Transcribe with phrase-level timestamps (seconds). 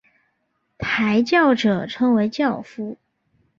[0.79, 2.97] 抬轿者称为轿夫。